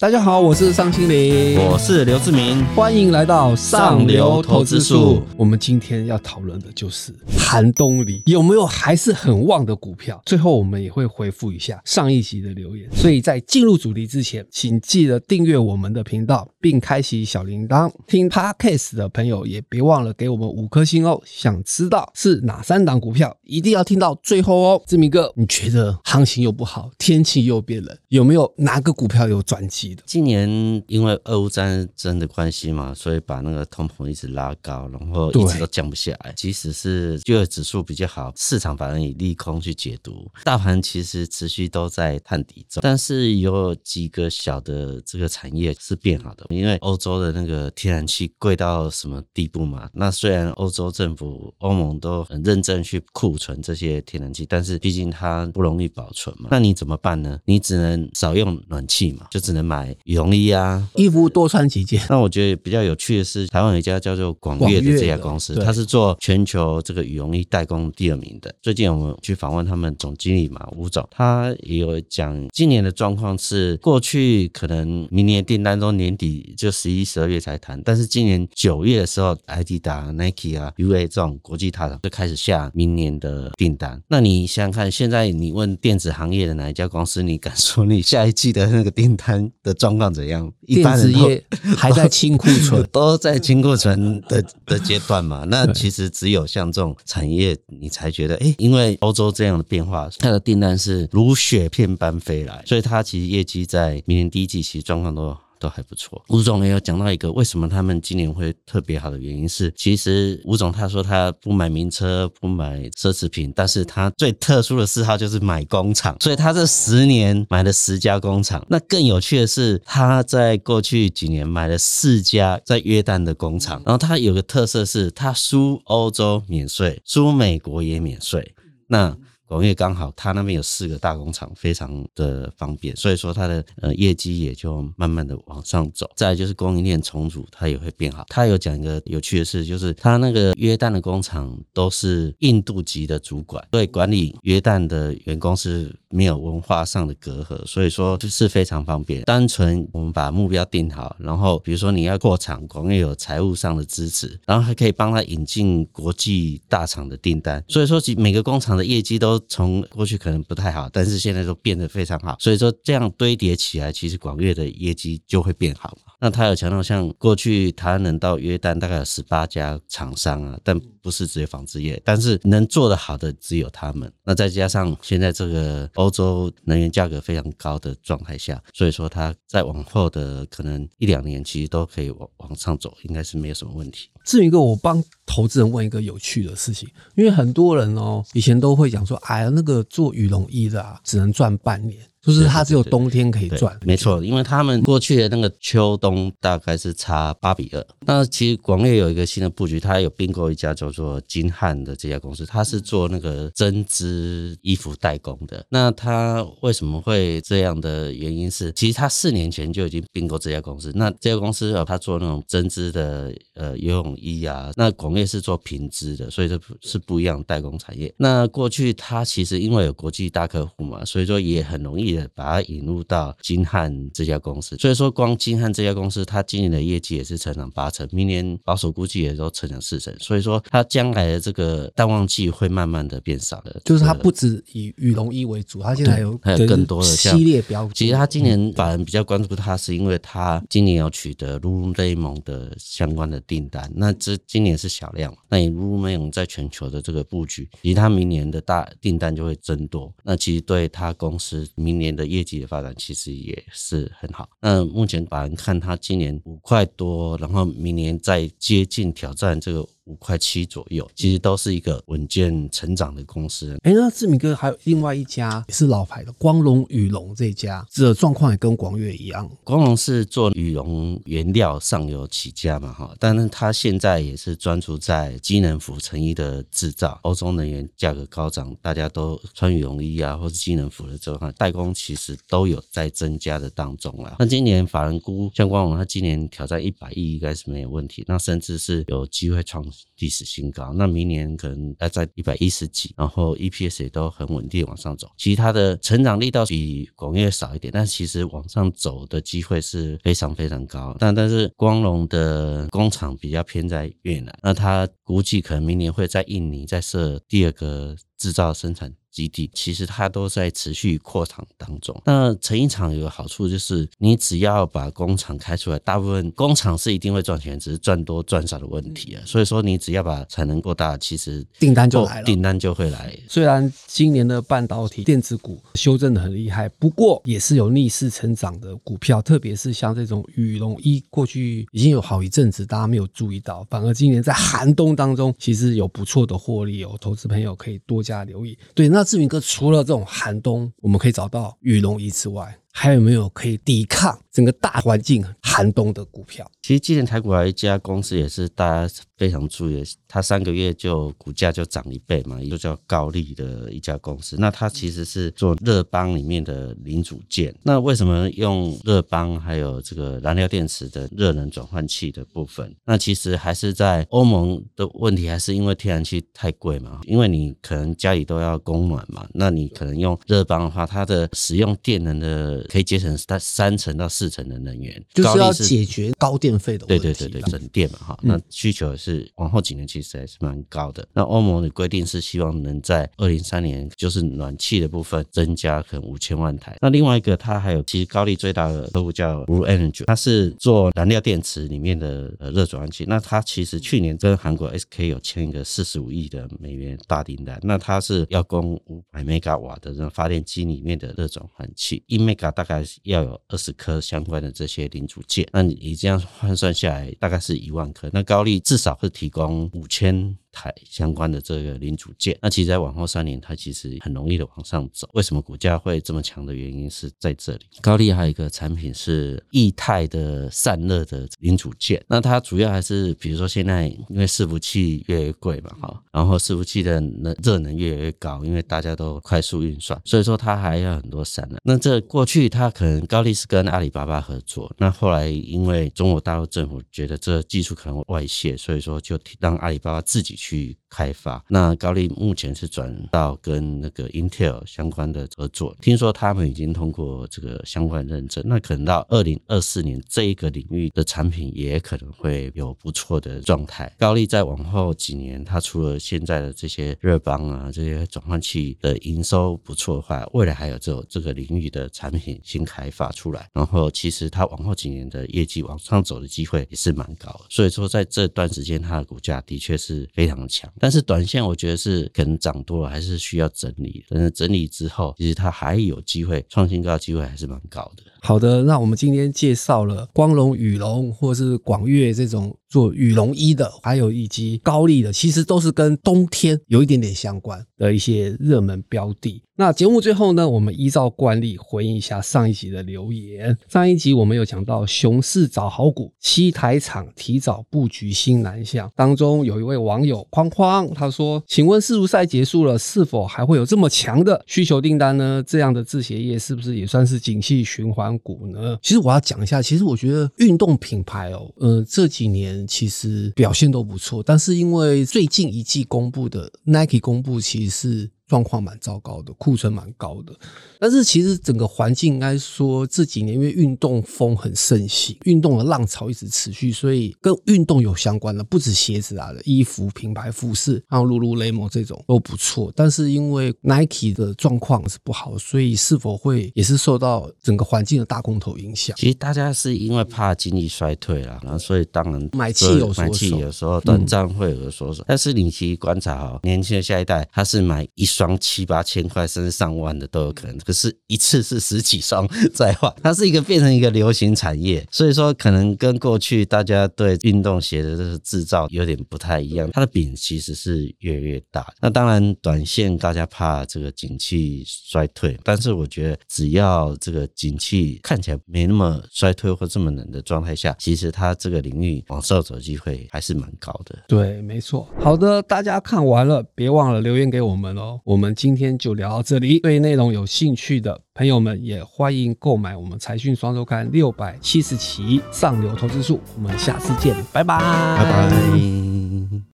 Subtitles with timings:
[0.00, 5.22] 大家好，我是尚青林，我是刘志明，欢迎来到上流投资术。
[5.36, 10.20] 我们今天要讨论的就是寒冬里有没有还是很旺的股票。
[10.26, 12.90] 最后我们也会回复一下上一集的留言。
[12.92, 17.88] 所以在进入主题之前，请记得订阅我们的频道，并开启小铃铛。
[18.08, 21.22] 听 Podcast 的朋友也别忘了给我们五颗星哦。
[21.24, 24.82] 想知道是哪三档股票，一定要听到最后哦。
[24.88, 29.83] 志明哥，你觉得行情又不好，天气又变冷，有没有哪个股票有转机？
[30.06, 30.48] 今年
[30.86, 36.32] 因为俄乌战争的关系嘛，所以把那个通膨一直拉高，然后一直都降不下来。
[36.36, 42.80] 即使是就业指数比较好，市场反而以利空去解读，大盘其实持续都在探底中。
[42.82, 49.90] 但是有几个小的这个产业是变好的，因为欧洲的那个天然气贵到什么地步嘛？
[49.92, 56.48] 那虽然欧洲政府、欧盟都很认真去库存这些天然气，但是毕竟它不容易保存嘛。
[56.50, 57.38] 那你怎么办呢？
[57.44, 59.73] 你只能少用暖气嘛，就只能买。
[60.04, 62.00] 羽绒衣啊，衣服多穿几件。
[62.08, 68.54] 那我觉得比较有趣的是，台湾有一家叫做广越的这家公司，它是做全球这个羽绒衣代工第二名的。
[68.62, 84.00] 最近我们去访问他们总经理嘛，吴总，他也有讲今年的状况是，过去可能明年订单都年底就十一、十二月才谈，但是今年九月的时候，ID 达、Nike 啊、UA 这种国际大厂就开始下明年的订单。
[84.08, 89.74] 那你想想看，现在你问电子行业的哪一家公司，你敢说你下一季的那个订单的？
[89.74, 90.50] 状况怎样？
[90.66, 91.44] 电子业
[91.76, 95.44] 还在清库存， 都在清库存的的阶段嘛？
[95.50, 105.36] 那其实只有像这种产业，你才觉得，哎，因为欧洲这样的变化，它的订单是如雪片般飞来，所以它其实业绩在明年第一季其实状况都。
[105.64, 106.22] 都还不错。
[106.28, 118.62] 吴总也有讲到一个为什么他们今年会特别好的原因是，其实吴总他说他不买名车，不买奢侈品，但是他最特殊的嗜好就是买工厂，所以他这十年买了十家工厂。
[118.68, 128.54] 那更有趣的是，他在过去几年买了四家在约旦的工厂，然后他有个特色是，他输欧洲免税，输美国也免税。
[128.88, 136.10] 那广越刚好，他那边有四个大工厂，非常的方便，所以说他的呃业绩也就慢慢的往上走。
[136.16, 138.24] 再就是供应链重组，它也会变好。
[138.28, 149.22] 他有讲一个有趣的事，就是他那个约旦的工厂都是印度籍的主管，所以管理约旦的员工是没有文化上的隔阂，所以说就是非常方便。
[149.24, 159.33] 单纯我们把目标定好，然后比如说你要扩厂，广越有财务上的支持，然后还可以帮他引进国际大厂的订单，所以说每个工厂的业绩都。
[159.40, 166.13] 从过去可能不太好，但是现在都变得非常好，所以说这样堆叠起来，其实广粤的业绩就会变好嘛。
[166.24, 174.10] 那他有强调，像过去台能到约旦大概有十八家厂商啊，但不是只有纺织业，但是能做得好的只有他们。
[174.24, 184.08] 那再加上现在这个欧洲能源价格非常高的状态下，所以说他在往后的可能一两年，其实都可以往往上走，应该是没有什么问题。
[184.24, 192.00] 至于一个，我帮投资人问一个有趣的事情，因为很多人哦，以前都会讲说，哎呀，那个做羽绒衣的啊，只能赚半年。
[192.24, 197.86] 就是它只有冬天可以赚，没错，因为他们过去的那个秋冬大概是差八比二。
[198.06, 205.62] 那其实广越有一个新的布局，它有并购一家叫做金汉的这家公司，它是做那个针织衣服代工的。
[205.68, 210.90] 那它为什么会这样的原因是，其实它四年前就已经并购这家公司。
[210.94, 218.10] 那这家公司啊，它做那种针织的呃游泳衣啊，那广越是做平织的，所以这是不一样代工产业。
[218.16, 222.13] 那过去它其实因为有国际大客户嘛，所以说也很容易。
[222.34, 233.80] 把它引入到金汉这家公司，所以说光金汉这家公司，它今年的业绩也是成长八成，明年保守估计也都成长四成，所以说它将来的这个淡旺季会慢慢的变少的。
[233.84, 237.90] 就是它不止以羽绒衣为主，它现在有还有更多的系列标。
[237.92, 252.03] 其实它今年法人比较关注它，是因为它今年要取得 Lululemon 的相关的订单，那这今年是小量，那你 Lululemon 在全球的这个布局，其实它明年的大订单就会增多，那其实对它公司明年。
[252.04, 254.48] 年的业绩的发展其实也是很好。
[254.60, 259.88] 那目前把人看他今年五块多，然后明年再接近挑战这个。
[260.06, 263.78] 五块七左右，其实都是一个稳健成长的公司。
[263.82, 269.50] 哎，那志明哥还有另外一家也是老牌的光荣羽绒这家，这状况也跟广越一样。
[269.62, 277.18] 光荣是做羽绒原料上游起家嘛，哈，但是他现在也是专注在机能服成衣的制造。
[277.22, 284.36] 欧洲能源价格高涨，大家都穿羽绒衣啊，或是机能服的这块代工，其实都有在增加的当中啦。
[284.38, 289.84] 那今年法人估像光荣，他今年挑战一百亿应该是没有问题，那甚至是有机会创。
[290.18, 290.92] 历史新高。
[290.94, 295.30] 那明年可能要在一百一十几，然后 EPS 也都很稳定往上走。
[295.36, 301.16] 其实它的成长力道比广业少一点，但其实往上走的机会是非常非常高。
[301.18, 309.12] 但但是光荣的工厂比较偏在越南，那它估计可能明年会在印尼再设第二个制造生产。
[309.34, 312.22] 基地其实它都在持续扩厂当中。
[312.24, 319.42] 那成衣厂有个好处就是，你只要把工厂开出来，大部分工厂是一定会赚钱，只是赚多赚少的问题啊。
[319.44, 323.36] 所以说，你只要把产能过大，其实订单就来了，订单就会来。
[323.48, 337.16] 虽然今年的半导体电子股修正的很厉害，不过也是有逆势成长的股票，特别是像这种羽绒衣，过去已经有好一阵子大家没有注意到，反而今年在寒冬当中，其实有不错的获利哦。
[337.20, 338.78] 投资朋友可以多加留意。
[338.94, 339.23] 对，那。
[339.24, 346.64] 志明哥，除了这种寒冬，我们可以找到羽绒衣之外，还有没有可以抵抗整个大环境寒冬的股票？
[346.80, 354.56] 其实今年台股有一家公司也是大家非常注意的，它三个月就股价就涨一倍嘛，又叫高丽的一家公司。
[354.60, 357.74] 那它其实是做热邦里面的零组件。
[357.82, 362.94] 那为什么用热邦还有这个燃料电池的热能转换器的部分？
[363.04, 367.20] 那其实还是在欧盟的问题，还是因为天然气太贵嘛？
[367.24, 376.74] 因为你可能家里都要供暖嘛，那你可能用热邦的话，它的使用电能的可以节省三三成到四成的能源，就是要解决高电。
[376.84, 381.26] 费的问题对对对对省电嘛哈，那需求是往后几年其实还是蛮高的。
[381.32, 386.98] 那欧盟的规定是希望能在二零三年就是暖气的部分增加可能五千万台。
[387.00, 393.24] 那另外一个它还有其实高利最大的客户叫 Blue Energy，它是做燃料电池里面的呃热转换器。
[393.28, 405.66] 那它其实去年跟韩国 SK 有签一个四十五亿的美元大订单，那它是要供五百 mega 瓦的这种发电机里面的热转换器，一 mega 大概要有二十颗相关的这些零组件。
[405.72, 406.34] 那你这样。
[406.64, 410.56] 换算下来大概是一万颗，那高丽至少会提供五千。
[410.74, 415.28] 台相关的这个零组件，那其实，在往后三年，它其实很容易的往上走。
[415.32, 417.86] 为什么股价会这么强的原因是在这里。
[418.02, 431.78] 高利还有一个产品是液态的散热的零组件，那它主要还是比如说现在因为伺服器越来越贵嘛，哈，然后伺服器的能热能越来越高，因为大家都快速运算，所以说它还要很多散热。
[431.84, 440.54] 那这过去它可能高利是跟阿里巴巴合作，那后来因为中国大陆政府觉得这技术可能外泄，所以说就让阿里巴巴自己。
[440.63, 454.10] 去去开发，那高丽目前是转到跟那个 Intel 相关的合作，听说他们已经通过这个相关认证，那可能到二零二四年这一个领域的产品也可能会有不错的状态。
[454.18, 467.66] 高丽在往后几年，它除了现在的这些热邦啊这些转换器的营收不错的话，未来还有这种这个领域的产品新开发出来，然后其实它往后几年的业绩往上走的机会也是蛮高的。
[467.68, 470.53] 所以说在这段时间，它的股价的确是非常。
[470.68, 474.24] 强，但是短线我觉得是可能涨多了，还是需要整理。
[474.28, 478.22] 但是整理之后，其实它还有机会创新高，机会还是蛮高的。
[478.40, 489.60] 好的，那我们今天介绍了光荣羽龙或是广粤这种做羽绒衣的，还有以及高丽的，其实都是跟冬天有一点点相关的一些热门标的。
[489.76, 493.76] 那节目最后呢，我们依照惯例回应一下上一集的留言。
[493.88, 499.10] 上一集我们有讲到熊市找好股，七台厂提早布局新南向。
[499.16, 505.60] 当中有一位网友框框他说：“请问世足赛结束了，是否还会有这么强的需求订单呢？
[505.66, 518.30] 这样的制鞋业是不是也算是景气循环股呢？”其实我要讲一下，其实我觉得运动品牌哦，呃，这几年其实表现都不错，但是因为最近一季公布的 Nike 公布，其实是。
[518.46, 520.54] 状况蛮糟糕的，库存蛮高的。
[520.98, 532.92] 但是其实整个环境应该说这几年因为运动风很盛行，运动的浪潮一直持续，所以跟运动有相关的不止鞋子啊的衣服品牌服饰，像 Lululemon 这种都不错。
[532.94, 539.16] 但是因为 Nike 的状况是不好，所以是否会也是受到整个环境的大空头影响？
[539.16, 545.24] 其实大家是因为怕经济衰退了，然后所以当然买气有买气有时候短暂会有所手。
[545.26, 548.28] 但是你其实观察哈，年轻的下一代他是买一。
[548.34, 561.86] 双七八千块甚至上万的都有可能，可是一次是十几双 再换，它是一个变成一个流行产业，所以说可能跟过去大家对运动鞋的这个制造有点不太一样，它的饼其实是越来越大。
[562.00, 574.18] 那当然短线大家怕这个景气衰退，但是我觉得只要这个景气看起来没那么衰退或这么冷的状态下，其实它这个领域往上走机会还是蛮高的。
[574.26, 575.08] 对，没错。
[575.20, 578.20] 好的，大家看完了，别忘了留言给我们哦。
[578.24, 579.78] 我们今天就聊到这里。
[579.80, 586.40] 对内容有兴趣的朋友们，也欢迎购买我们财讯双周刊六百七十期上流投资术。
[586.56, 589.13] 我们下次见，拜拜，拜拜。